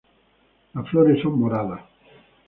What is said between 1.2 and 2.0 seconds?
son moradas.